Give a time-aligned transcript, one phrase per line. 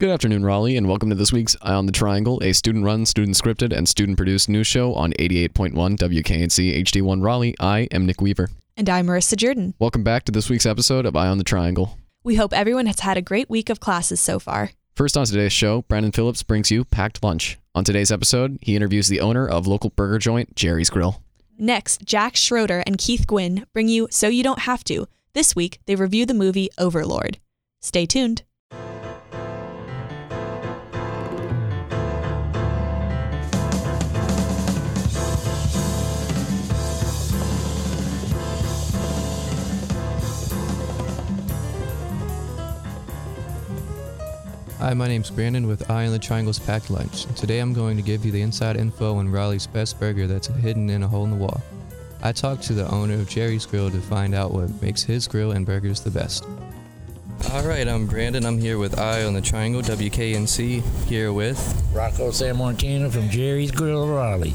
[0.00, 3.04] Good afternoon, Raleigh, and welcome to this week's Eye on the Triangle, a student run,
[3.04, 7.56] student scripted, and student produced news show on 88.1 WKNC HD1 Raleigh.
[7.58, 8.48] I am Nick Weaver.
[8.76, 9.74] And I'm Marissa Jordan.
[9.80, 11.98] Welcome back to this week's episode of Eye on the Triangle.
[12.22, 14.70] We hope everyone has had a great week of classes so far.
[14.94, 17.58] First on today's show, Brandon Phillips brings you Packed Lunch.
[17.74, 21.24] On today's episode, he interviews the owner of local burger joint Jerry's Grill.
[21.58, 25.08] Next, Jack Schroeder and Keith Gwynn bring you So You Don't Have to.
[25.32, 27.38] This week, they review the movie Overlord.
[27.80, 28.44] Stay tuned.
[44.78, 47.24] Hi, my name's Brandon with Eye on the Triangle's Packed Lunch.
[47.34, 50.88] Today I'm going to give you the inside info on Raleigh's best burger that's hidden
[50.88, 51.60] in a hole in the wall.
[52.22, 55.50] I talked to the owner of Jerry's Grill to find out what makes his grill
[55.50, 56.44] and burgers the best.
[57.50, 58.46] All right, I'm Brandon.
[58.46, 61.58] I'm here with Eye on the Triangle, WKNC, here with
[61.92, 64.54] Rocco San Martino from Jerry's Grill Raleigh.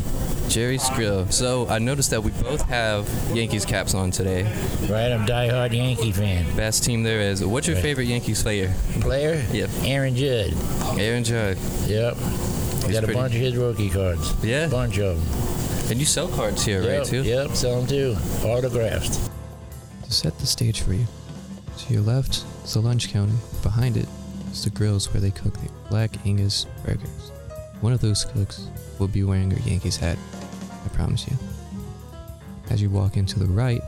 [0.49, 1.27] Jerry's Grill.
[1.29, 4.43] So I noticed that we both have Yankees caps on today.
[4.89, 6.45] Right, I'm diehard Yankee fan.
[6.55, 7.43] Best team there is.
[7.43, 7.83] What's your Right.
[7.83, 8.73] favorite Yankees player?
[8.99, 9.43] Player?
[9.51, 9.69] Yep.
[9.83, 10.53] Aaron Judd.
[10.99, 11.57] Aaron Judge.
[11.87, 12.17] Yep.
[12.17, 14.33] He's Got a pretty- bunch of his rookie cards.
[14.43, 14.67] Yeah.
[14.67, 15.89] bunch of them.
[15.91, 17.23] And you sell cards here, yep, right, too?
[17.23, 18.15] Yep, sell them too.
[18.45, 19.19] Autographed.
[20.05, 21.05] To set the stage for you,
[21.79, 23.33] to your left is the lunch counter.
[23.61, 24.07] Behind it
[24.51, 27.31] is the grills where they cook the Black Angus burgers.
[27.83, 30.17] One of those cooks will be wearing a Yankees hat,
[30.85, 31.35] I promise you.
[32.69, 33.81] As you walk into the right,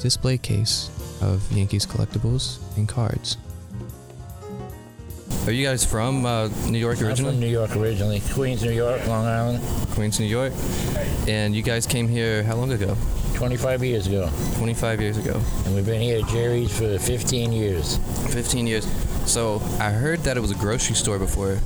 [0.00, 0.90] display case
[1.22, 3.36] of Yankees collectibles and cards.
[5.46, 7.34] Are you guys from uh, New York originally?
[7.34, 8.20] I'm from New York originally.
[8.32, 9.62] Queens, New York, Long Island.
[9.92, 10.52] Queens, New York?
[11.28, 12.96] And you guys came here how long ago?
[13.34, 14.28] 25 years ago.
[14.56, 15.40] 25 years ago.
[15.64, 17.98] And we've been here at Jerry's for 15 years.
[18.32, 18.84] 15 years.
[19.30, 21.60] So I heard that it was a grocery store before.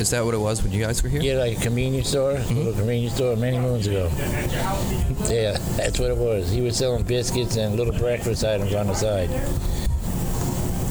[0.00, 1.20] Is that what it was when you guys were here?
[1.22, 2.56] Yeah, like a convenience store, Mm-hmm.
[2.56, 4.08] little convenience store many moons ago.
[5.28, 6.50] Yeah, that's what it was.
[6.50, 9.30] He was selling biscuits and little breakfast items on the side.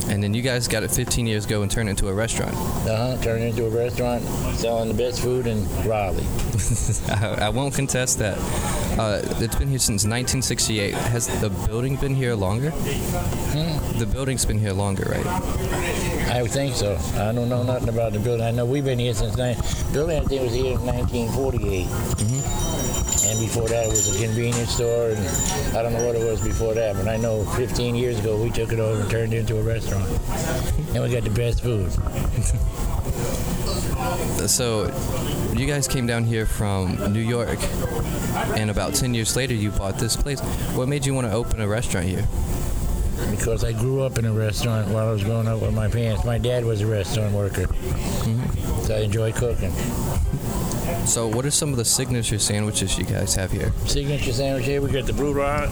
[0.10, 2.54] And then you guys got it 15 years ago and turned it into a restaurant.
[2.54, 3.18] Uh huh.
[3.24, 4.24] Turned into a restaurant
[4.56, 6.26] selling the best food in Raleigh.
[7.10, 8.38] I, I won't contest that.
[9.00, 10.94] Uh, it's been here since 1968.
[10.94, 12.72] Has the building been here longer?
[12.72, 15.26] The building's been here longer, right?
[16.32, 16.96] I would think so.
[17.16, 18.46] I don't know nothing about the building.
[18.46, 19.58] I know we've been here since nine.
[19.92, 23.28] Building I think was here in 1948, mm-hmm.
[23.28, 26.42] and before that it was a convenience store, and I don't know what it was
[26.42, 29.40] before that, but I know 15 years ago we took it over and turned it
[29.40, 30.08] into a restaurant,
[30.96, 31.92] and we got the best food.
[34.48, 34.86] So
[35.56, 37.60] you guys came down here from New York,
[38.58, 40.40] and about 10 years later you bought this place.
[40.76, 42.28] What made you want to open a restaurant here?
[43.30, 46.26] Because I grew up in a restaurant while I was growing up with my parents.
[46.26, 48.84] My dad was a restaurant worker, mm-hmm.
[48.84, 49.72] so I enjoy cooking.
[51.06, 53.72] So what are some of the signature sandwiches you guys have here?
[53.86, 54.82] Signature sandwich here.
[54.82, 55.72] We got the Blue Rock.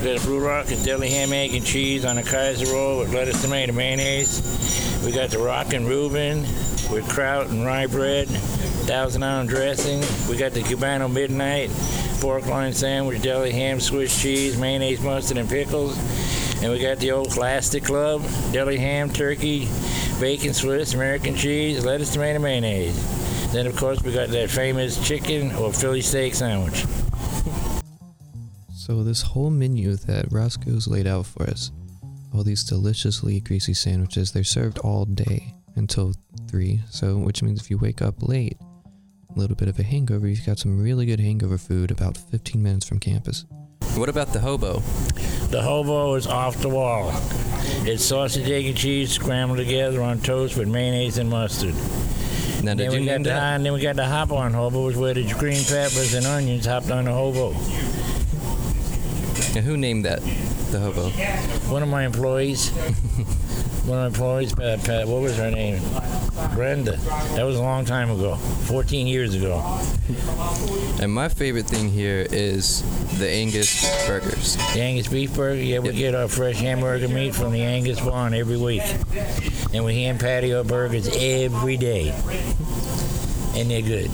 [0.00, 2.98] We got a Blue Rock and deli ham, egg, and cheese on a Kaiser roll
[3.00, 5.02] with lettuce, tomato, mayonnaise.
[5.04, 6.40] We got the Rock and Reuben
[6.90, 10.00] with kraut and rye bread, thousand Island dressing.
[10.30, 11.70] We got the Cubano Midnight
[12.20, 15.96] pork loin sandwich, deli ham, Swiss cheese, mayonnaise, mustard, and pickles.
[16.62, 18.22] And we got the old Classic Club,
[18.52, 19.68] deli ham, turkey,
[20.18, 23.52] bacon, Swiss, American cheese, lettuce, tomato, mayonnaise.
[23.52, 26.84] Then, of course, we got that famous chicken or Philly steak sandwich.
[28.74, 31.72] So this whole menu that Roscoe's laid out for us,
[32.34, 36.14] all these deliciously greasy sandwiches, they're served all day until
[36.48, 36.80] three.
[36.90, 40.46] So which means if you wake up late, a little bit of a hangover, you've
[40.46, 43.44] got some really good hangover food about 15 minutes from campus.
[43.96, 44.80] What about the hobo?
[45.50, 47.10] The hobo is off the wall.
[47.86, 51.74] It's sausage, egg, and cheese scrambled together on toast with mayonnaise and mustard.
[52.62, 53.54] Now Then did we you got name the that?
[53.54, 56.66] and then we got the hop on hobo, is where the green peppers and onions
[56.66, 57.52] hopped on the hobo.
[59.56, 60.20] And who named that?
[60.70, 61.08] The hobo.
[61.72, 62.68] One of my employees,
[63.86, 65.80] one of my employees, Pat, Pat, what was her name?
[66.54, 66.96] Brenda.
[67.34, 69.62] That was a long time ago, 14 years ago.
[71.00, 72.82] And my favorite thing here is
[73.18, 74.56] the Angus burgers.
[74.74, 75.96] The Angus beef burger, yeah, we Yep.
[75.96, 78.82] get our fresh hamburger meat from the Angus barn every week.
[79.72, 82.14] And we hand patio burgers every day.
[83.54, 84.10] And they're good.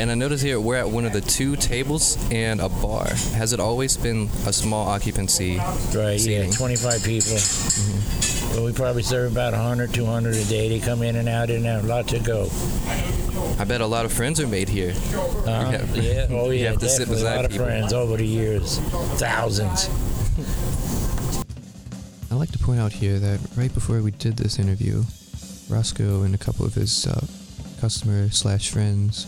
[0.00, 3.06] And I notice here we're at one of the two tables and a bar.
[3.34, 5.58] Has it always been a small occupancy?
[5.94, 6.50] Right, Seating.
[6.50, 7.32] yeah, 25 people.
[7.32, 8.23] Mm-hmm.
[8.54, 10.68] Well, we probably serve about 100, 200 a day.
[10.68, 12.48] They come in and out, in and have a lot to go.
[13.58, 14.92] I bet a lot of friends are made here.
[15.44, 15.84] Uh, Yeah.
[15.94, 17.22] yeah, oh You yeah, have to sit definitely.
[17.22, 17.66] a beside lot of people.
[17.66, 18.78] friends over the years,
[19.18, 19.88] thousands.
[22.30, 25.02] I'd like to point out here that right before we did this interview,
[25.68, 27.26] Roscoe and a couple of his uh,
[27.80, 29.26] customer slash friends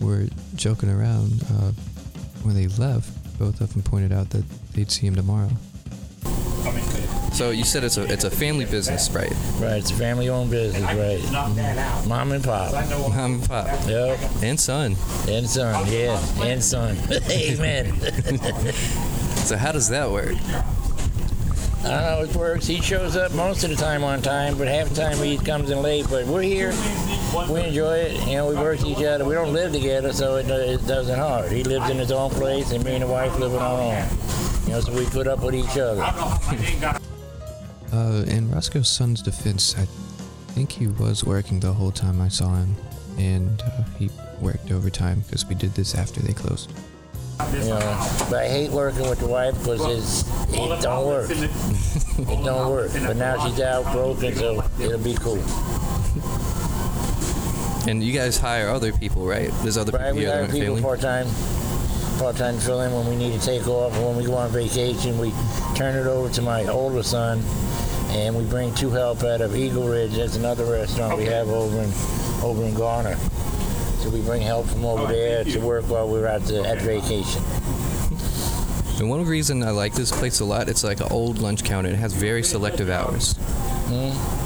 [0.00, 1.42] were joking around.
[1.50, 1.72] Uh,
[2.42, 5.50] when they left, both of them pointed out that they'd see him tomorrow.
[7.34, 9.30] So you said it's a it's a family business, right?
[9.58, 11.20] Right, it's a family-owned business, right?
[12.06, 12.72] Mom and pop.
[12.88, 14.96] Mom and pop Yep, and son.
[15.28, 16.96] and son, yeah, and son.
[17.30, 17.92] Amen.
[19.44, 20.36] So how does that work?
[21.82, 22.66] I don't know, it works.
[22.66, 25.68] He shows up most of the time on time, but half the time he comes
[25.68, 26.06] in late.
[26.08, 26.72] But we're here.
[27.50, 28.26] We enjoy it.
[28.26, 29.26] You know, we work each other.
[29.26, 31.52] We don't live together, so it, it doesn't hard.
[31.52, 34.08] He lives in his own place, and me and the wife live in our own.
[34.64, 36.00] You know, so we put up with each other.
[37.94, 39.84] Uh, in Roscoe's son's defense, I
[40.54, 42.74] think he was working the whole time I saw him,
[43.18, 44.10] and uh, he
[44.40, 46.72] worked overtime because we did this after they closed.
[47.52, 47.78] You know,
[48.30, 51.30] but I hate working with the wife because it don't work.
[52.16, 52.92] It don't work.
[52.92, 55.42] But now she's out broken, so it'll be cool.
[57.88, 59.50] And you guys hire other people, right?
[59.62, 61.26] There's other Right, people we here hire aren't people part time,
[62.18, 63.92] part time to fill in when we need to take off.
[63.98, 65.32] When we go on vacation, we
[65.74, 67.42] turn it over to my older son,
[68.08, 70.14] and we bring two help out of Eagle Ridge.
[70.14, 71.92] That's another restaurant we have over in
[72.42, 73.16] over in Garner.
[74.02, 77.42] So we bring help from over there to work while we're at the, at vacation.
[78.98, 81.88] And one reason I like this place a lot, it's like an old lunch counter.
[81.88, 83.34] It has very selective hours.
[83.88, 84.43] Hmm?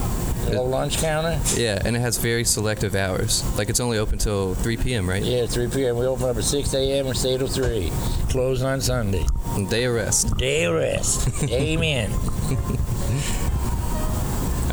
[0.51, 1.39] The lunch counter.
[1.55, 3.43] Yeah, and it has very selective hours.
[3.59, 5.23] Like it's only open till 3 p.m., right?
[5.23, 5.97] Yeah, 3 p.m.
[5.97, 7.07] We open up at 6 a.m.
[7.07, 7.91] and stay till 3.
[8.31, 9.25] Closed on Sunday.
[9.69, 10.37] Day of rest.
[10.37, 11.43] Day of rest.
[11.51, 12.11] Amen.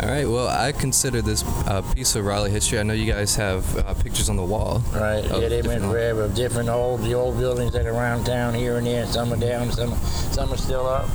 [0.02, 0.26] All right.
[0.28, 2.80] Well, I consider this a piece of Raleigh history.
[2.80, 4.84] I know you guys have uh, pictures on the wall.
[4.94, 5.24] Right.
[5.24, 8.54] yeah, they went different- grab of different old the old buildings that are around town
[8.54, 9.06] here and there.
[9.08, 11.10] Some are down, some some are still up.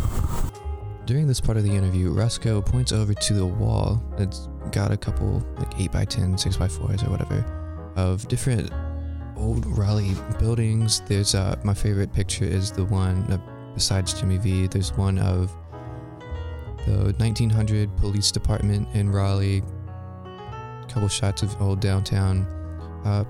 [1.07, 4.97] During this part of the interview, Roscoe points over to the wall that's got a
[4.97, 7.45] couple, like 8x10, 6x4s or whatever,
[7.97, 8.71] of different
[9.37, 11.01] old Raleigh buildings.
[11.07, 13.39] There's uh, my favorite picture is the one, uh,
[13.75, 15.51] besides Jimmy V, there's one of
[16.87, 19.63] the 1900 police department in Raleigh,
[20.25, 22.47] A couple shots of old downtown.
[23.05, 23.25] Uh,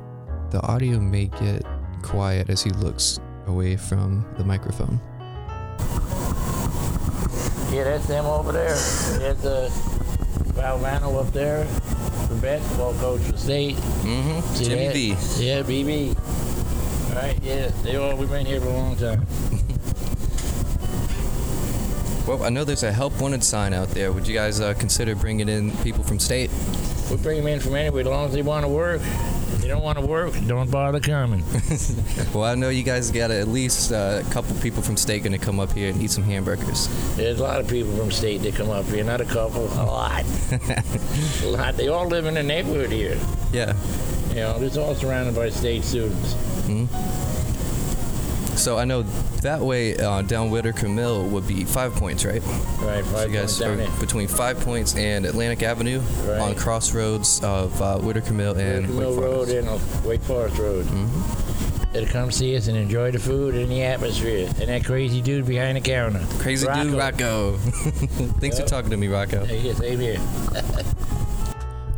[0.50, 1.64] the audio may get
[2.02, 5.00] quiet as he looks away from the microphone.
[7.72, 8.74] Yeah, that's them over there.
[10.52, 11.64] Valvano up there,
[12.29, 13.76] the basketball coach for state.
[13.76, 14.41] Mm-hmm.
[14.55, 14.94] See Jimmy that?
[14.94, 15.44] V.
[15.44, 17.14] Yeah, BB.
[17.14, 17.38] Right.
[17.43, 19.26] Yeah, they all we've been here for a long time.
[22.26, 24.12] Well, I know there's a help wanted sign out there.
[24.12, 26.49] Would you guys uh, consider bringing in people from state?
[27.11, 29.00] We bring them in from anywhere as long as they want to work.
[29.60, 31.44] If they don't want to work, don't bother coming.
[32.32, 35.38] Well, I know you guys got at least uh, a couple people from state going
[35.38, 36.88] to come up here and eat some hamburgers.
[37.16, 39.04] There's a lot of people from state that come up here.
[39.04, 40.24] Not a couple, a lot.
[41.42, 41.76] a lot.
[41.76, 43.18] They all live in the neighborhood here.
[43.52, 43.76] Yeah.
[44.30, 46.34] You know, it's all surrounded by state students.
[48.60, 49.02] So I know
[49.42, 52.42] that way uh, down Whitaker Mill would be five points, right?
[52.42, 56.40] Right, So five you points guys are between Five Points and Atlantic Avenue Right.
[56.40, 59.54] on crossroads of uh, Whitaker Mill and Whitaker Mill Wake Road Forest.
[59.54, 60.86] and uh, Wake Forest Road.
[60.86, 61.92] Mhm.
[61.92, 64.46] Better come see us and enjoy the food and the atmosphere.
[64.60, 66.20] And that crazy dude behind the counter.
[66.38, 67.56] Crazy dude, Rocco.
[68.40, 69.44] Thanks for talking to me, Rocco.
[69.44, 70.20] Hey, yeah, same here.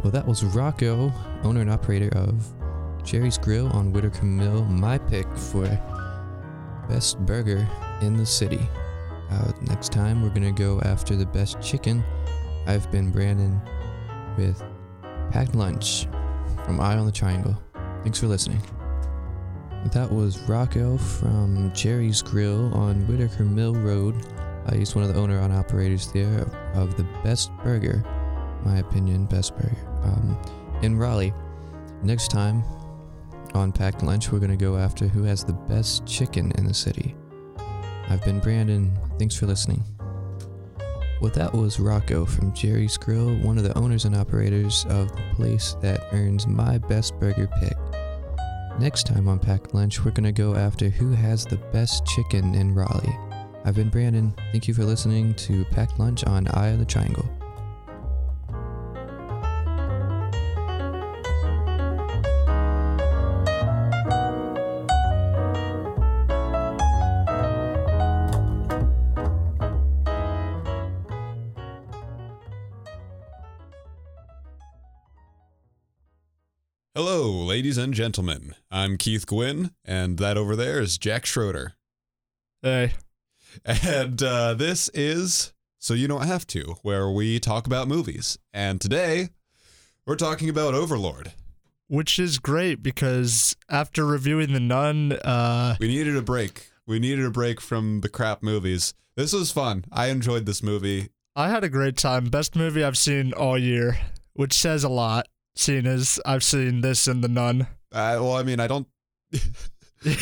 [0.02, 1.12] Well, that was Rocco,
[1.44, 2.44] owner and operator of
[3.04, 4.64] Jerry's Grill on Whitaker Mill.
[4.64, 5.64] My pick for
[6.92, 7.66] best burger
[8.02, 8.68] in the city.
[9.30, 12.04] Uh, next time, we're gonna go after the best chicken.
[12.66, 13.60] I've been Brandon
[14.36, 14.62] with
[15.30, 16.06] Packed Lunch
[16.64, 17.56] from Eye on the Triangle.
[18.02, 18.60] Thanks for listening.
[19.92, 24.14] That was Rocco from Jerry's Grill on Whitaker Mill Road.
[24.66, 28.04] Uh, he's one of the owner and operators there of the best burger
[28.64, 30.38] my opinion, best burger um,
[30.82, 31.34] in Raleigh.
[32.02, 32.62] Next time
[33.54, 36.74] on Packed Lunch, we're going to go after who has the best chicken in the
[36.74, 37.14] city.
[38.08, 38.96] I've been Brandon.
[39.18, 39.82] Thanks for listening.
[41.20, 45.22] Well, that was Rocco from Jerry's Grill, one of the owners and operators of the
[45.34, 47.76] place that earns my best burger pick.
[48.80, 52.54] Next time on Packed Lunch, we're going to go after who has the best chicken
[52.54, 53.16] in Raleigh.
[53.64, 54.34] I've been Brandon.
[54.50, 57.31] Thank you for listening to Packed Lunch on Eye of the Triangle.
[76.94, 78.54] Hello, ladies and gentlemen.
[78.70, 81.74] I'm Keith Gwynn, and that over there is Jack Schroeder.
[82.60, 82.92] Hey.
[83.66, 88.38] And uh, this is so you don't have to, where we talk about movies.
[88.52, 89.28] And today,
[90.06, 91.32] we're talking about Overlord.
[91.88, 96.68] which is great because after reviewing the Nun, uh, We needed a break.
[96.86, 98.94] We needed a break from the crap movies.
[99.16, 99.84] This was fun.
[99.92, 101.08] I enjoyed this movie.
[101.36, 102.26] I had a great time.
[102.26, 103.98] Best movie I've seen all year,
[104.32, 107.62] which says a lot, seeing as I've seen this and the Nun.
[107.92, 108.86] Uh, well, I mean, I don't.
[109.32, 109.40] you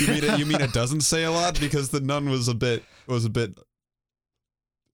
[0.09, 2.85] mean it, you mean it doesn't say a lot because the nun was a bit
[3.07, 3.59] was a bit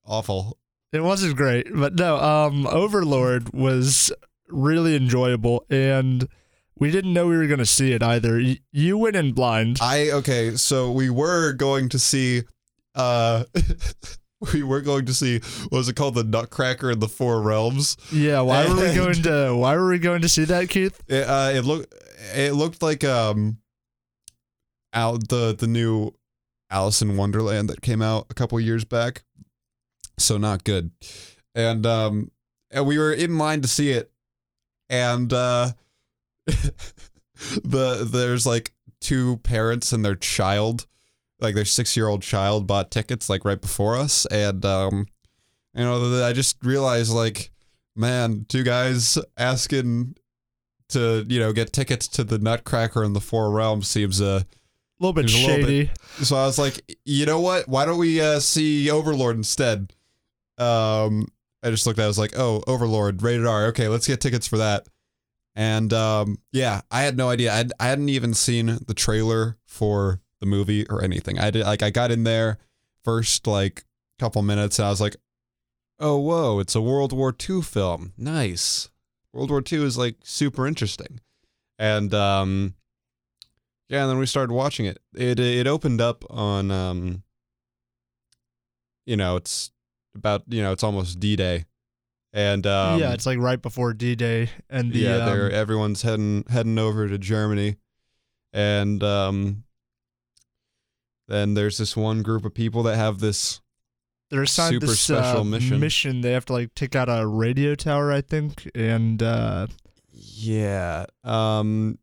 [0.05, 0.59] awful.
[0.93, 4.13] It wasn't great, but no, um, Overlord was
[4.49, 6.29] really enjoyable, and
[6.79, 8.37] we didn't know we were going to see it either.
[8.37, 9.79] Y- you went in blind.
[9.81, 12.43] I okay, so we were going to see
[12.95, 13.45] uh
[14.53, 15.39] we were going to see
[15.69, 17.97] what was it called the Nutcracker in the Four Realms.
[18.13, 19.55] yeah, why were we going to?
[19.57, 21.03] Why were we going to see that, Keith?
[21.09, 21.95] It uh it looked
[22.35, 23.59] it looked like um
[24.93, 26.13] out the the new
[26.71, 29.25] Alice in Wonderland that came out a couple years back.
[30.19, 30.91] So not good.
[31.55, 32.31] And um
[32.71, 34.11] and we were in line to see it
[34.89, 35.73] and uh
[36.47, 40.87] the there's like two parents and their child
[41.41, 44.25] like their 6-year-old child bought tickets like right before us.
[44.27, 45.07] And um
[45.75, 47.51] you know I just realized like
[47.95, 50.17] man two guys asking
[50.91, 54.47] to you know get tickets to the Nutcracker in the Four Realms seems uh A
[55.05, 55.91] little bit a little bit- shady.
[56.25, 57.69] so I was like you know what?
[57.69, 59.93] Why don't we uh see Overlord instead?
[60.59, 61.29] Um
[61.63, 63.67] I just looked at it I was like oh Overlord rated R.
[63.67, 64.87] Okay let's get tickets for that.
[65.55, 67.53] And um yeah I had no idea.
[67.53, 71.83] I'd, I hadn't even seen the trailer for the movie or anything I did like
[71.83, 72.59] I got in there
[73.05, 73.85] first like
[74.19, 75.17] couple minutes and I was like
[75.99, 78.89] oh whoa it's a World War II film nice
[79.37, 81.21] World War II is like super interesting.
[81.79, 82.75] And um
[83.89, 84.99] yeah, and then we started watching it.
[85.15, 87.23] It it opened up on um
[89.05, 89.71] you know, it's
[90.17, 91.67] about, you know, it's almost D-Day.
[92.33, 96.03] And um yeah, it's like right before D Day, and the yeah, um, they're everyone's
[96.03, 97.77] heading heading over to Germany.
[98.53, 99.65] And um
[101.29, 103.61] then there's this one group of people that have this
[104.31, 106.21] they're assigned super this special uh, mission.
[106.21, 109.69] They have to like take out a radio tower, I think, and uh,
[110.13, 111.07] yeah.
[111.25, 111.99] Um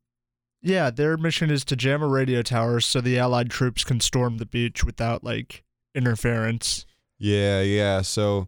[0.62, 4.38] yeah, their mission is to jam a radio tower so the Allied troops can storm
[4.38, 5.64] the beach without like
[5.94, 6.86] interference.
[7.20, 8.02] Yeah, yeah.
[8.02, 8.48] So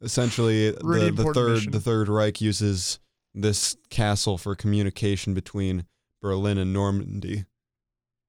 [0.00, 1.72] essentially, Really the, the third mission.
[1.72, 3.00] the Third Reich uses
[3.34, 5.86] this castle for communication between
[6.22, 7.44] Berlin and Normandy.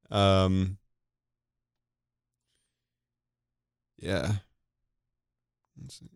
[0.10, 0.77] Um.
[3.98, 4.34] Yeah.
[5.80, 6.08] Let's see.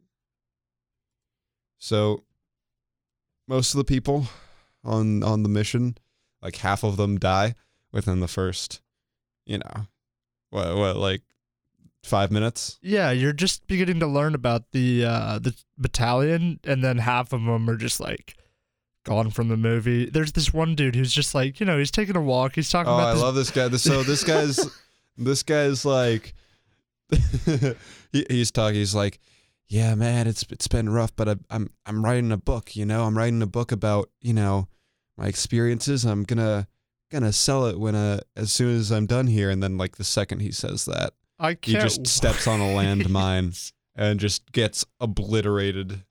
[1.78, 2.24] So
[3.48, 4.28] most of the people
[4.84, 5.98] on on the mission,
[6.42, 7.56] like half of them die
[7.92, 8.82] within the first,
[9.46, 9.88] you know,
[10.50, 11.22] what what like
[12.04, 12.80] five minutes.
[12.82, 17.44] Yeah, you're just beginning to learn about the uh, the battalion, and then half of
[17.44, 18.36] them are just like
[19.04, 20.06] gone from the movie.
[20.10, 22.54] There's this one dude who's just like, you know, he's taking a walk.
[22.56, 23.70] He's talking Oh, about I this love this guy.
[23.78, 24.60] So this guy's
[25.18, 26.34] this guy's like
[28.12, 28.76] he, he's talking.
[28.76, 29.20] He's like,
[29.68, 32.76] yeah, man, it's it's been rough, but I, I'm I'm writing a book.
[32.76, 34.68] You know, I'm writing a book about you know
[35.18, 36.04] my experiences.
[36.04, 36.68] I'm gonna
[37.10, 39.50] gonna sell it when uh as soon as I'm done here.
[39.50, 43.72] And then like the second he says that, I he just steps on a landmine
[43.96, 46.04] and just gets obliterated.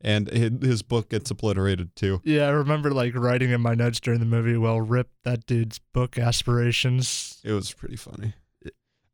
[0.00, 2.20] And his, his book gets obliterated too.
[2.22, 4.56] Yeah, I remember like writing in my notes during the movie.
[4.56, 7.40] Well, rip that dude's book aspirations.
[7.44, 8.34] It was pretty funny.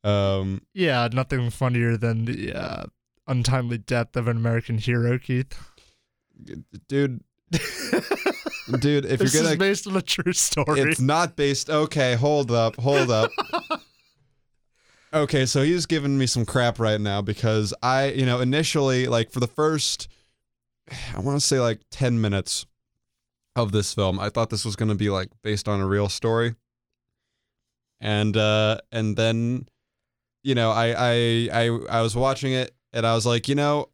[0.05, 2.85] Um, Yeah, nothing funnier than the uh,
[3.27, 5.55] untimely death of an American hero, Keith.
[6.89, 7.23] dude,
[8.81, 10.81] dude, if this you're gonna, is based on a true story.
[10.81, 11.71] it's not based.
[11.71, 13.31] Okay, hold up, hold up.
[15.15, 19.31] okay, so he's giving me some crap right now because I, you know, initially, like
[19.31, 20.09] for the first,
[21.15, 22.67] I want to say like ten minutes
[23.55, 26.55] of this film, I thought this was gonna be like based on a real story,
[28.01, 29.67] and uh, and then,
[30.43, 33.89] you know, I I I I was watching it and I was like, you know,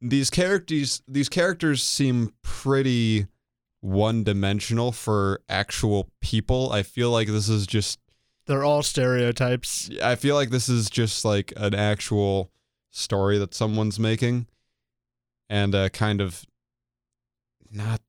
[0.00, 3.26] these characters these characters seem pretty
[3.80, 6.72] one dimensional for actual people.
[6.72, 7.98] I feel like this is just
[8.46, 9.90] They're all stereotypes.
[10.02, 12.50] I feel like this is just like an actual
[12.90, 14.46] story that someone's making
[15.48, 16.44] and uh kind of
[17.70, 18.00] not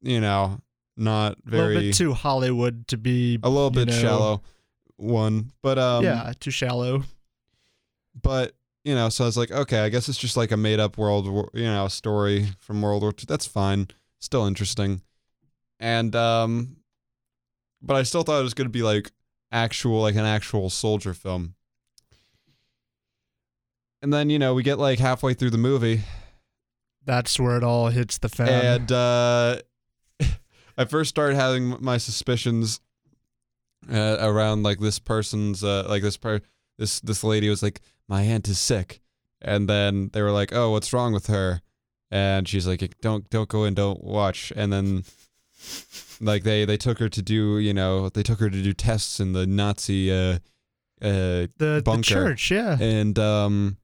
[0.00, 0.60] you know,
[0.96, 4.42] not A little very bit too Hollywood to be a little bit know, shallow
[5.02, 5.52] one.
[5.62, 7.04] But um yeah, too shallow.
[8.20, 8.54] but
[8.84, 10.98] you know, so I was like, okay, I guess it's just like a made up
[10.98, 13.24] world, War- you know, story from World War II.
[13.28, 15.02] That's fine, still interesting,
[15.78, 16.76] and um,
[17.80, 19.10] but I still thought it was going to be like
[19.52, 21.54] actual, like an actual soldier film.
[24.02, 26.00] and then you know we get like halfway through the movie,
[27.04, 28.48] That's where it all hits the fan.
[28.48, 29.58] and uh,
[30.78, 32.80] I first started having my suspicions
[33.90, 36.40] uh, around like this person's uh, like this per
[36.78, 39.00] this this lady was like my aunt is sick,
[39.40, 41.62] and then they were like, oh, what's wrong with her?
[42.10, 45.04] And she's like, don't don't go in, don't watch, and then.
[46.20, 49.18] Like they, they took her to do, you know, they took her to do tests
[49.18, 50.38] in the Nazi uh, uh,
[51.00, 52.02] the, the bunker.
[52.02, 53.76] church, yeah, and um,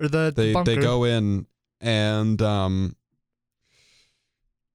[0.00, 0.74] or the, the they bunker.
[0.74, 1.46] they go in
[1.80, 2.94] and um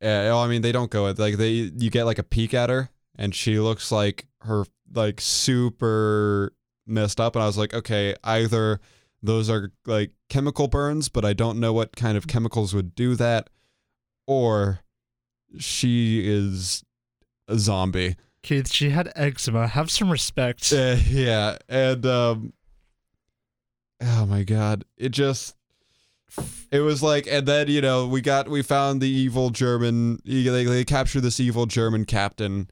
[0.02, 2.54] yeah, well, I mean they don't go in like they you get like a peek
[2.54, 6.54] at her and she looks like her like super
[6.86, 8.80] messed up and I was like okay either
[9.24, 13.16] those are like chemical burns but I don't know what kind of chemicals would do
[13.16, 13.50] that
[14.28, 14.82] or
[15.58, 16.84] she is
[17.48, 19.66] a zombie Keith, she had eczema.
[19.66, 20.72] Have some respect.
[20.72, 22.54] uh, yeah, and um,
[24.00, 25.56] oh my god, it just
[26.72, 30.20] it was like, and then you know we got we found the evil German.
[30.26, 32.70] They, they captured this evil German captain,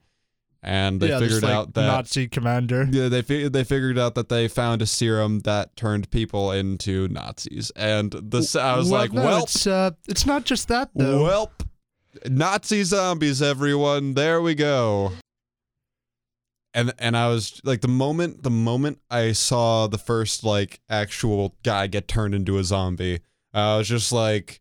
[0.64, 2.88] and they yeah, figured like, out that Nazi commander.
[2.90, 7.06] yeah they fi- they figured out that they found a serum that turned people into
[7.08, 10.90] Nazis, and the I was Well, like, no, well, it's uh, it's not just that
[10.94, 11.24] though.
[11.24, 11.66] Welp.
[12.28, 14.14] Nazi zombies, everyone.
[14.14, 15.12] There we go.
[16.72, 21.54] And and I was like the moment the moment I saw the first like actual
[21.62, 23.20] guy get turned into a zombie,
[23.52, 24.60] I was just like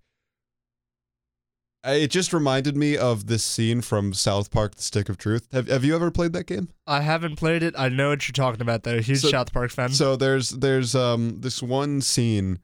[1.86, 5.48] it just reminded me of this scene from South Park The Stick of Truth.
[5.52, 6.70] Have have you ever played that game?
[6.88, 7.74] I haven't played it.
[7.78, 9.00] I know what you're talking about though.
[9.02, 9.90] Huge So- South Park fan.
[9.92, 12.60] So there's there's um this one scene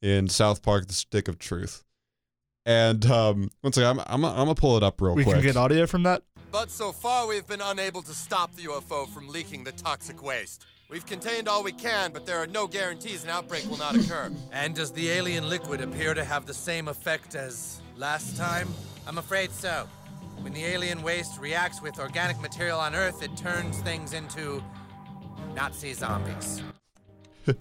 [0.00, 1.84] in South Park The Stick of Truth.
[2.64, 5.36] And um one second, I'm I'm I'm gonna pull it up real we quick.
[5.36, 6.22] can get audio from that.
[6.50, 10.64] But so far, we've been unable to stop the UFO from leaking the toxic waste.
[10.92, 14.30] We've contained all we can, but there are no guarantees an outbreak will not occur.
[14.52, 18.68] And does the alien liquid appear to have the same effect as last time?
[19.06, 19.88] I'm afraid so.
[20.42, 24.62] When the alien waste reacts with organic material on Earth, it turns things into
[25.54, 26.62] Nazi zombies.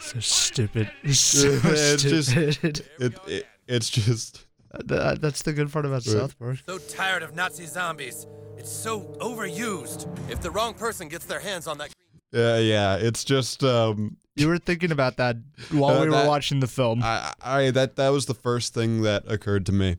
[0.00, 0.90] So stupid.
[1.12, 2.80] So It just- it,
[3.28, 4.44] it it's just
[4.88, 6.16] Th- that's the good part about Right.
[6.16, 6.58] South Park.
[6.68, 8.26] So tired of Nazi zombies.
[8.56, 10.06] It's so overused.
[10.30, 11.90] If the wrong person gets their hands on that
[12.32, 15.36] yeah yeah it's just um You were thinking about that
[15.72, 17.02] while Uh, we were that- watching the film.
[17.02, 19.96] I I that that was the first thing that occurred to me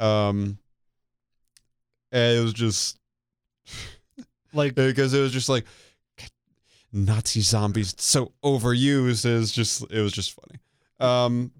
[0.00, 0.58] um
[2.10, 2.98] and it was just
[4.52, 5.64] like because it was just like
[6.92, 10.60] Nazi zombies so overused it was just it was just funny
[11.00, 11.52] um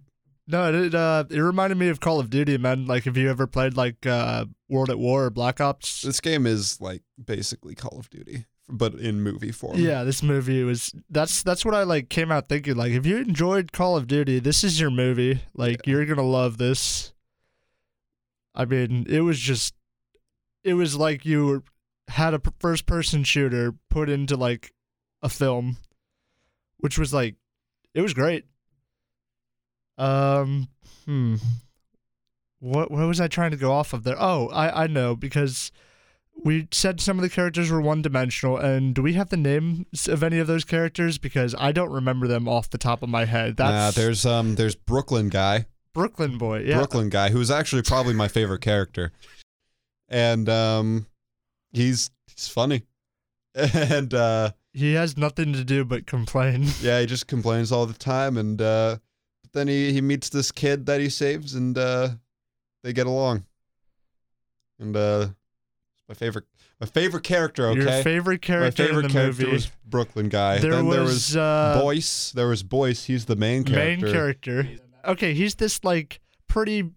[0.46, 2.86] no, it uh, it reminded me of Call of Duty, man.
[2.86, 6.02] Like if you ever played like uh, World at War or Black Ops.
[6.02, 10.64] this game is like basically Call of Duty but in movie form Yeah, this movie
[10.64, 12.76] was that's that's what I like came out thinking.
[12.76, 15.40] Like if you enjoyed Call of Duty, this is your movie.
[15.54, 17.12] Like you're gonna love this.
[18.54, 19.74] I mean, it was just
[20.64, 21.64] it was like you
[22.08, 24.72] had a first person shooter put into like
[25.22, 25.76] a film,
[26.78, 27.36] which was like
[27.94, 28.46] it was great.
[30.02, 30.68] Um,
[31.04, 31.36] hmm.
[32.60, 34.16] What what was I trying to go off of there?
[34.18, 35.72] Oh, I I know because
[36.44, 40.08] we said some of the characters were one dimensional, and do we have the names
[40.08, 41.18] of any of those characters?
[41.18, 43.58] Because I don't remember them off the top of my head.
[43.58, 46.64] Nah, there's um there's Brooklyn guy Brooklyn Boy.
[46.66, 49.12] Yeah, Brooklyn guy who's actually probably my favorite character.
[50.08, 51.06] And um
[51.72, 52.82] he's he's funny.
[53.54, 56.66] And uh he has nothing to do but complain.
[56.80, 58.96] yeah, he just complains all the time and uh
[59.52, 62.08] then he he meets this kid that he saves and uh
[62.82, 63.44] they get along.
[64.78, 65.28] And uh
[65.94, 66.44] it's my favorite
[66.80, 67.80] my favorite character, okay?
[67.80, 69.52] Your favorite my character favorite in the character movie.
[69.52, 70.58] was Brooklyn guy.
[70.58, 72.32] there then was, there was uh, Boyce.
[72.32, 73.04] There was Boyce.
[73.04, 74.04] He's the main character.
[74.04, 74.68] main character.
[75.04, 76.90] Okay, he's this like pretty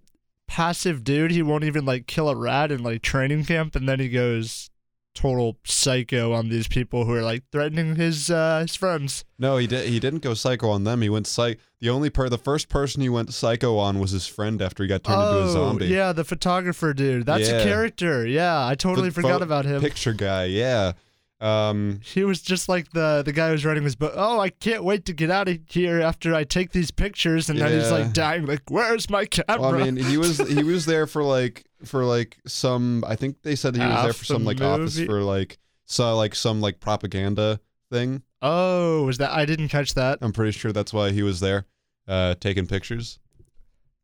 [0.48, 1.32] passive dude.
[1.32, 4.72] He won't even like kill a rat in like training camp, and then he goes
[5.16, 9.26] total psycho on these people who are like threatening his uh his friends.
[9.40, 9.88] No, he did.
[9.90, 11.02] He didn't go psycho on them.
[11.02, 11.58] He went psych.
[11.82, 14.88] The only per the first person he went psycho on was his friend after he
[14.90, 15.86] got turned oh, into a zombie.
[15.88, 17.26] yeah, the photographer dude.
[17.26, 17.58] That's Yeah.
[17.60, 18.28] a character.
[18.28, 19.82] Yeah, I totally The forgot about him.
[19.82, 20.46] Picture guy.
[20.46, 20.94] Yeah.
[21.42, 22.00] Um.
[22.04, 24.14] He was just like the the guy who's writing this book.
[24.16, 27.60] Oh, I can't wait to get out of here after I take these pictures, and
[27.60, 28.46] then he's like dying.
[28.46, 29.62] Like, where's my camera?
[29.62, 33.04] Well, I mean, he was he was there for like for like some.
[33.06, 35.58] I think they said he was there Half for some the like office for like
[35.86, 37.60] saw like some like propaganda
[37.92, 38.24] thing.
[38.42, 39.32] oh, was that?
[39.32, 40.20] I didn't catch that.
[40.22, 41.66] I'm pretty sure that's why he was there,
[42.08, 43.20] uh, taking pictures.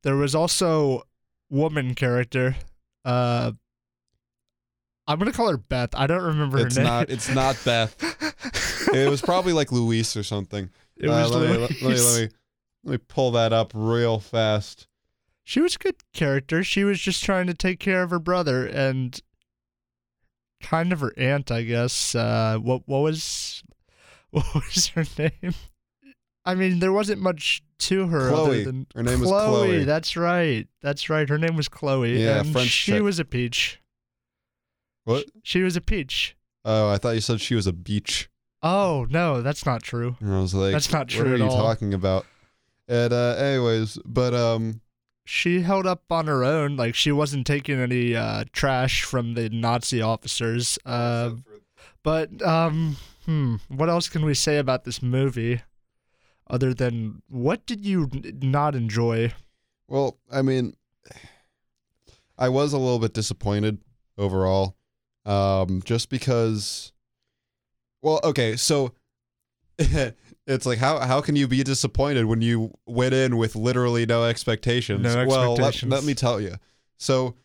[0.03, 1.03] There was also
[1.49, 2.55] woman character.
[3.05, 3.53] Uh,
[5.11, 5.89] I'm gonna call her Beth.
[5.93, 6.91] I don't remember It's her name.
[6.91, 7.09] not.
[7.09, 7.95] It's not Beth.
[8.93, 10.69] it was probably like Luis or something.
[10.97, 12.29] It Uh, was let, me, let, me, let me
[12.83, 14.87] let me pull that up real fast.
[15.43, 16.63] She was a good character.
[16.63, 19.19] She was just trying to take care of her brother and
[20.61, 22.15] kind of her aunt, I guess.
[22.15, 23.63] Uh, what what was
[24.31, 25.53] what was her name?
[26.45, 28.49] I mean, there wasn't much to her Chloe.
[28.61, 29.67] other than Her name was Chloe.
[29.67, 29.83] Chloe.
[29.83, 30.67] That's right.
[30.81, 31.27] That's right.
[31.29, 32.23] Her name was Chloe.
[32.23, 33.01] Yeah, and French she chick.
[33.03, 33.80] was a peach.
[35.05, 35.25] What?
[35.43, 36.35] She was a peach.
[36.63, 38.29] Oh, I thought you said she was a beach.
[38.63, 40.15] Oh no, that's not true.
[40.19, 41.57] And I was like, That's not true What are at you all.
[41.57, 42.25] talking about?
[42.87, 44.81] And uh, anyways, but um,
[45.25, 46.75] She held up on her own.
[46.77, 50.77] Like she wasn't taking any uh, trash from the Nazi officers.
[50.85, 51.31] Uh,
[52.03, 55.61] But um, hmm, what else can we say about this movie,
[56.47, 59.33] other than what did you n- not enjoy?
[59.87, 60.75] well, I mean,
[62.37, 63.79] I was a little bit disappointed
[64.17, 64.75] overall,
[65.25, 66.91] um, just because.
[68.01, 68.93] Well, okay, so
[70.47, 74.25] it's like how how can you be disappointed when you went in with literally no
[74.25, 75.03] expectations?
[75.03, 76.55] No Well, let, let me tell you.
[76.97, 77.35] So,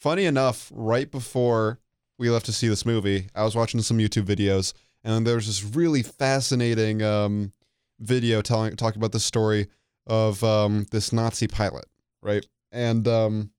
[0.00, 1.80] funny enough, right before
[2.18, 5.46] we left to see this movie, I was watching some YouTube videos, and there was
[5.46, 7.52] this really fascinating um,
[8.00, 9.68] video telling talking about the story
[10.06, 11.86] of um, this Nazi pilot,
[12.22, 12.46] right?
[12.72, 13.50] And um,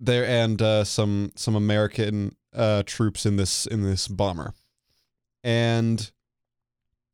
[0.00, 4.54] there and uh, some some American uh, troops in this in this bomber,
[5.44, 6.10] and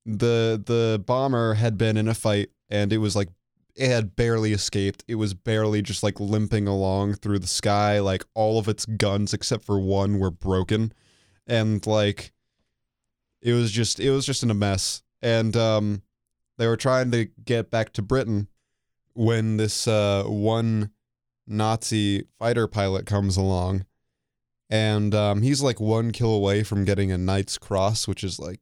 [0.07, 3.29] the the bomber had been in a fight, and it was like
[3.75, 5.05] it had barely escaped.
[5.09, 8.01] It was barely just like limping along through the sky.
[8.01, 10.93] Like all of its guns except for one were broken,
[11.47, 12.33] and like
[13.41, 15.03] it was just it was just in a mess.
[15.21, 16.03] And um,
[16.59, 18.49] they were trying to get back to Britain
[19.15, 20.91] when this uh, one
[21.47, 23.85] Nazi fighter pilot comes along,
[24.73, 28.61] and um, he's like one kill away from getting a Knight's Cross, which is like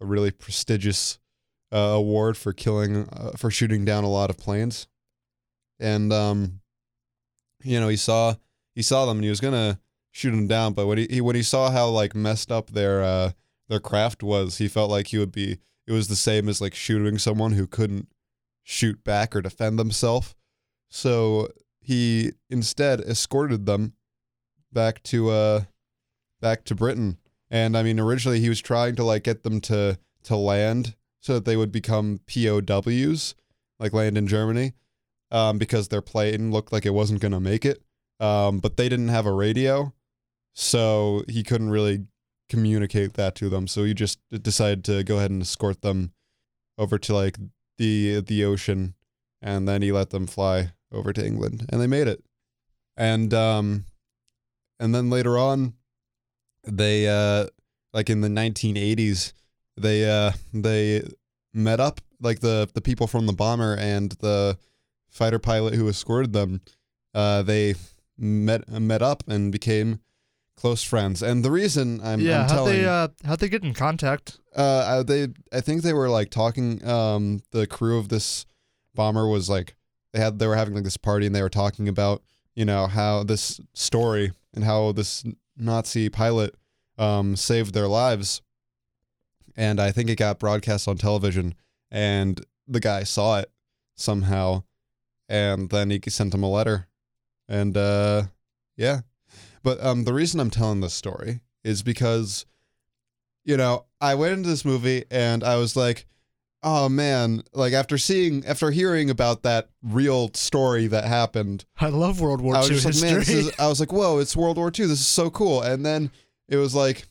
[0.00, 1.20] a really prestigious
[1.72, 4.88] uh, award for killing uh, for shooting down a lot of planes.
[5.78, 6.60] And um,
[7.62, 8.34] you know, he saw
[8.74, 9.78] he saw them and he was gonna
[10.10, 13.00] shoot them down, but when he, he when he saw how like messed up their
[13.04, 13.30] uh,
[13.68, 16.74] their craft was, he felt like he would be it was the same as like
[16.74, 18.08] shooting someone who couldn't
[18.64, 20.34] shoot back or defend themselves.
[20.88, 21.46] So
[21.80, 23.92] he instead escorted them
[24.72, 25.60] back to uh
[26.40, 27.18] back to Britain.
[27.50, 31.34] And I mean originally he was trying to like get them to to land so
[31.34, 33.34] that they would become POWs,
[33.78, 34.72] like land in Germany,
[35.30, 37.82] um, because their plane looked like it wasn't gonna make it.
[38.18, 39.94] Um, but they didn't have a radio,
[40.54, 42.06] so he couldn't really
[42.48, 43.66] communicate that to them.
[43.66, 46.12] So he just decided to go ahead and escort them
[46.76, 47.38] over to like
[47.78, 48.94] the the ocean,
[49.40, 52.22] and then he let them fly over to England, and they made it.
[52.96, 53.84] And um,
[54.80, 55.74] and then later on,
[56.64, 57.46] they uh,
[57.92, 59.32] like in the 1980s,
[59.76, 61.02] they uh they
[61.54, 64.58] met up like the the people from the bomber and the
[65.08, 66.60] fighter pilot who escorted them.
[67.14, 67.74] Uh, they
[68.18, 70.00] met met up and became
[70.56, 71.22] close friends.
[71.22, 74.38] And the reason I'm, yeah, I'm how'd telling they uh, how'd they get in contact?
[74.56, 76.84] uh, I- they I think they were like talking.
[76.86, 78.44] Um, the crew of this
[78.94, 79.74] bomber was like
[80.12, 82.22] they had they were having like this party and they were talking about
[82.54, 85.24] you know how this story and how this
[85.56, 86.54] Nazi pilot
[86.98, 88.42] um saved their lives.
[89.56, 91.54] And I think it got broadcast on television,
[91.90, 93.50] and the guy saw it
[93.96, 94.62] somehow,
[95.28, 96.88] and then he sent him a letter,
[97.48, 98.24] and uh,
[98.76, 99.00] yeah.
[99.62, 102.46] But um, the reason I'm telling this story is because
[103.44, 106.06] you know, I went into this movie and I was like,
[106.62, 112.20] oh man, like after seeing, after hearing about that real story that happened, I love
[112.20, 114.56] World War I was II just like, man, is, I was like, whoa, it's World
[114.56, 114.86] War II.
[114.86, 115.62] This is so cool.
[115.62, 116.10] And then
[116.48, 117.06] it was like,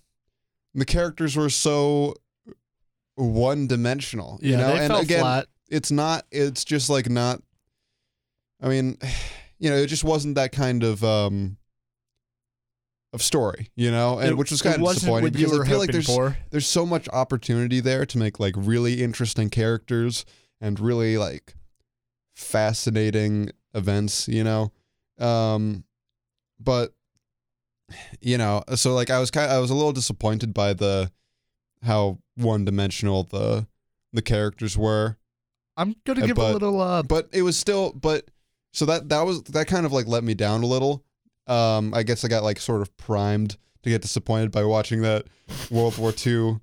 [0.73, 2.15] the characters were so
[3.15, 4.73] one dimensional, yeah, you know?
[4.73, 5.47] they and again, flat.
[5.69, 7.41] it's not, it's just like not,
[8.61, 8.97] I mean,
[9.59, 11.57] you know, it just wasn't that kind of, um,
[13.13, 15.91] of story, you know, and It- which was kind of disappointing because I feel like
[15.91, 16.37] there's for.
[16.51, 20.25] there's so much opportunity there to make like really interesting characters
[20.61, 21.55] and really like
[22.35, 24.71] fascinating events, you know.
[25.17, 25.83] Um
[26.59, 26.93] but
[28.21, 31.11] you know, so like I was kind of, I was a little disappointed by the
[31.83, 33.67] how one-dimensional the
[34.13, 35.17] the characters were,
[35.77, 38.29] I'm gonna Uh, give a little uh, but it was still but
[38.73, 41.03] so that that was that kind of like let me down a little.
[41.49, 45.25] Um I guess I got like sort of primed to get disappointed by watching that
[45.71, 46.59] World War II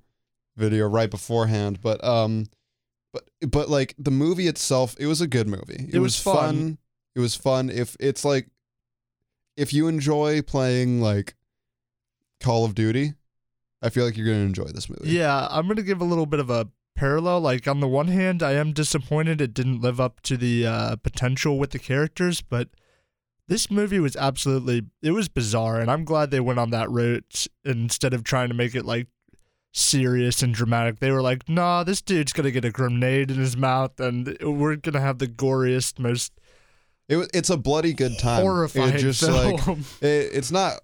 [0.55, 2.45] video right beforehand, but um
[3.13, 5.87] but but like the movie itself, it was a good movie.
[5.89, 6.35] It, It was, was fun.
[6.35, 6.77] fun.
[7.15, 8.47] It was fun if it's like
[9.55, 11.35] if you enjoy playing like
[12.39, 13.13] Call of Duty,
[13.81, 15.09] I feel like you're gonna enjoy this movie.
[15.09, 17.41] Yeah, I'm gonna give a little bit of a parallel.
[17.41, 20.95] Like on the one hand, I am disappointed it didn't live up to the uh,
[20.97, 22.69] potential with the characters, but
[23.47, 27.47] this movie was absolutely it was bizarre, and I'm glad they went on that route
[27.63, 29.07] instead of trying to make it like
[29.73, 30.99] serious and dramatic.
[30.99, 34.75] They were like, "Nah, this dude's gonna get a grenade in his mouth, and we're
[34.75, 36.33] gonna have the goriest, most
[37.09, 38.41] it, it's a bloody good time.
[38.41, 39.67] horrifying It just film." like
[40.01, 40.79] it, it's not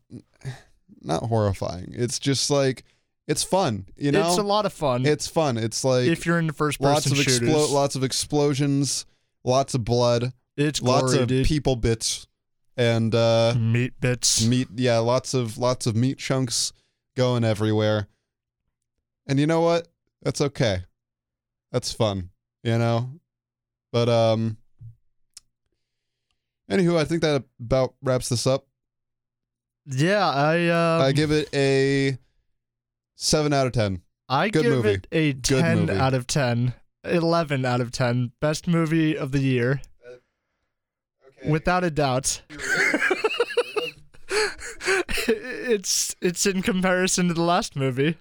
[1.02, 1.94] not horrifying.
[1.96, 2.84] It's just like
[3.28, 3.88] it's fun.
[3.98, 5.58] You know, it's a lot of fun It's fun.
[5.58, 7.50] It's like if you're in the first lots person of shooters.
[7.50, 9.06] explo- lots of explosions,
[9.44, 11.46] lots of blood, it's lots of dude.
[11.46, 12.28] people bits,
[12.78, 14.46] and uh, meat bits.
[14.46, 14.68] meat.
[14.76, 16.74] Yeah, lots of lots of meat chunks
[17.16, 18.08] going everywhere.
[19.28, 19.88] And you know what?
[20.22, 20.84] That's okay.
[21.72, 22.30] That's fun.
[22.64, 23.10] You know,
[23.92, 24.58] but um.
[26.72, 28.66] Anywho, I think that about wraps this up.
[29.86, 32.18] Yeah, I um, I give it a
[33.16, 34.02] seven out of ten.
[34.30, 34.90] I Good give movie.
[34.90, 36.74] it a 10 out of 10.
[37.04, 38.32] 11 out of 10.
[38.40, 39.82] Best movie of the year.
[41.48, 42.42] Without a doubt.
[45.28, 48.18] it's it's in comparison to the last movie,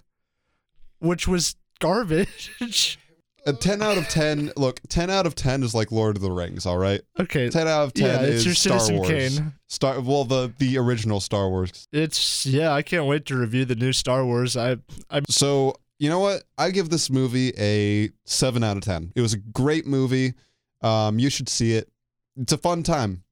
[0.98, 2.98] which was garbage.
[3.44, 4.52] A ten out of ten.
[4.56, 6.64] Look, ten out of ten is like Lord of the Rings.
[6.64, 7.00] All right.
[7.18, 7.50] okay.
[7.50, 9.08] Ten out of ten Yeah, it's is your Star Citizen Wars.
[9.08, 9.52] Kane.
[9.66, 11.88] Star well the the original Star Wars.
[11.92, 14.56] It's yeah, I can't wait to review the new Star Wars.
[14.56, 14.76] I
[15.10, 16.44] I So you know what?
[16.56, 19.12] I give this movie a seven out of ten.
[19.16, 20.34] It was a great movie.
[20.80, 21.88] Um, you should see it.
[22.36, 23.24] It's a fun time.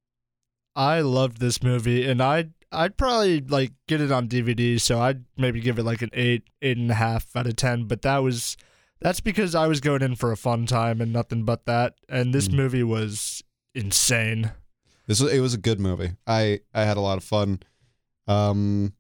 [0.77, 5.25] I loved this movie, and I'd I'd probably like get it on DVD, so I'd
[5.37, 7.85] maybe give it like an eight, eight and a half out of ten.
[7.85, 8.57] But that was
[9.01, 11.95] that's because I was going in for a fun time and nothing but that.
[12.09, 12.55] And this Mm.
[12.55, 13.43] movie was
[13.75, 14.53] insane.
[15.07, 16.13] This was it was a good movie.
[16.27, 17.61] I I had a lot of fun.
[18.29, 18.93] Um,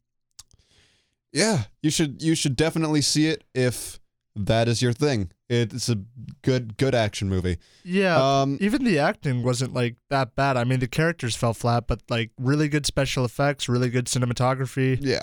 [1.32, 4.00] yeah, you should you should definitely see it if
[4.36, 5.30] that is your thing.
[5.48, 5.96] It's a
[6.42, 7.58] good good action movie.
[7.84, 10.56] Yeah, Um, even the acting wasn't like that bad.
[10.56, 14.98] I mean, the characters fell flat, but like really good special effects, really good cinematography.
[15.00, 15.20] yeah.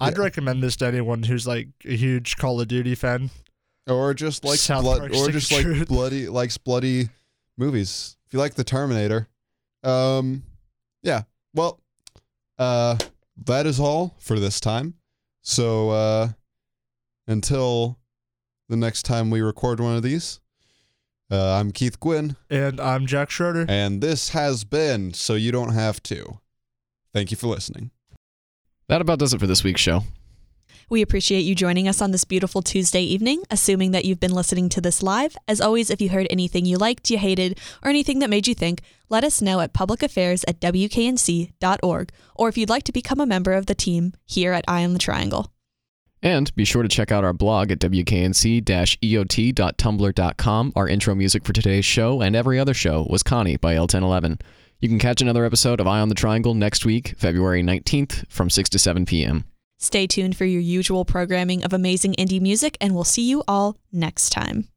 [0.00, 0.22] I'd yeah.
[0.22, 3.30] recommend this to anyone who's like a huge Call of Duty fan.
[3.88, 5.88] or just like South blood, or just like Truth.
[5.88, 7.08] bloody likes bloody
[7.56, 8.16] movies.
[8.26, 9.28] If you like the Terminator,
[9.82, 10.44] um,
[11.02, 11.22] yeah.
[11.54, 11.80] Well,
[12.58, 12.96] uh,
[13.46, 14.94] that is all for this time.
[15.42, 16.28] So uh,
[17.26, 17.97] until
[18.68, 20.40] the next time we record one of these,
[21.30, 23.66] uh, I'm Keith Gwynn, And I'm Jack Schroeder.
[23.68, 26.38] and this has been so you don't have to.
[27.12, 27.90] Thank you for listening.
[28.88, 30.04] That about does it for this week's show.
[30.90, 34.70] We appreciate you joining us on this beautiful Tuesday evening, assuming that you've been listening
[34.70, 35.36] to this live.
[35.46, 38.54] As always, if you heard anything you liked, you hated, or anything that made you
[38.54, 43.26] think, let us know at publicaffairs at wknc.org, or if you'd like to become a
[43.26, 45.52] member of the team here at Eye on the Triangle.
[46.22, 50.72] And be sure to check out our blog at wknc-eot.tumblr.com.
[50.74, 54.40] Our intro music for today's show and every other show was Connie by L1011.
[54.80, 58.50] You can catch another episode of Eye on the Triangle next week, February 19th from
[58.50, 59.44] 6 to 7 p.m.
[59.78, 63.76] Stay tuned for your usual programming of amazing indie music, and we'll see you all
[63.92, 64.68] next time.